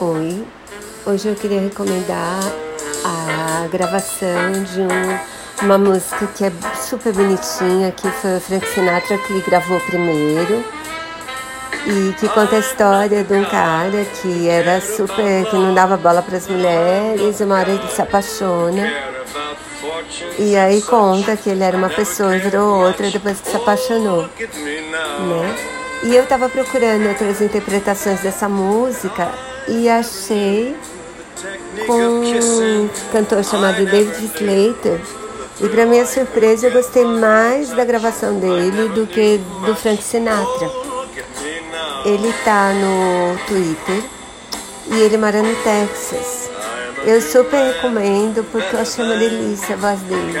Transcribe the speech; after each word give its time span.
Oi, 0.00 0.46
hoje 1.04 1.26
eu 1.26 1.34
queria 1.34 1.60
recomendar 1.60 2.38
a 3.04 3.66
gravação 3.66 4.52
de 4.72 4.80
um, 4.80 5.66
uma 5.66 5.76
música 5.76 6.24
que 6.28 6.44
é 6.44 6.52
super 6.80 7.12
bonitinha, 7.12 7.90
que 7.90 8.08
foi 8.08 8.36
o 8.36 8.40
Frank 8.40 8.64
Sinatra 8.68 9.18
que 9.18 9.40
gravou 9.40 9.80
primeiro. 9.80 10.64
E 11.84 12.12
que 12.12 12.28
conta 12.28 12.54
a 12.54 12.58
história 12.60 13.24
de 13.24 13.34
um 13.34 13.44
cara 13.46 14.04
que 14.22 14.48
era 14.48 14.80
super, 14.80 15.44
que 15.50 15.56
não 15.56 15.74
dava 15.74 15.96
bola 15.96 16.22
para 16.22 16.36
as 16.36 16.46
mulheres, 16.46 17.40
e 17.40 17.42
uma 17.42 17.58
hora 17.58 17.70
ele 17.70 17.88
se 17.88 18.00
apaixona. 18.00 18.92
E 20.38 20.56
aí 20.56 20.80
conta 20.82 21.36
que 21.36 21.50
ele 21.50 21.64
era 21.64 21.76
uma 21.76 21.90
pessoa 21.90 22.36
e 22.36 22.38
virou 22.38 22.84
outra 22.84 23.10
depois 23.10 23.40
que 23.40 23.50
se 23.50 23.56
apaixonou, 23.56 24.22
né? 24.22 25.56
E 26.02 26.14
eu 26.14 26.22
estava 26.22 26.48
procurando 26.48 27.08
outras 27.08 27.40
interpretações 27.40 28.20
dessa 28.20 28.48
música 28.48 29.32
e 29.66 29.88
achei 29.88 30.76
com 31.86 32.00
um 32.00 32.88
cantor 33.12 33.44
chamado 33.44 33.84
David 33.84 34.24
Slater. 34.24 35.00
E 35.60 35.68
para 35.68 35.86
minha 35.86 36.06
surpresa, 36.06 36.68
eu 36.68 36.72
gostei 36.72 37.04
mais 37.04 37.70
da 37.70 37.84
gravação 37.84 38.38
dele 38.38 38.88
do 38.90 39.06
que 39.06 39.40
do 39.66 39.74
Frank 39.74 40.02
Sinatra. 40.02 40.70
Ele 42.04 42.32
tá 42.44 42.72
no 42.72 43.36
Twitter 43.46 44.04
e 44.92 45.00
ele 45.00 45.16
mora 45.16 45.42
no 45.42 45.54
Texas. 45.56 46.48
Eu 47.04 47.20
super 47.20 47.72
recomendo 47.72 48.44
porque 48.50 48.76
eu 48.76 48.80
achei 48.80 49.04
uma 49.04 49.16
delícia 49.16 49.74
a 49.74 49.78
voz 49.78 50.00
dele. 50.00 50.38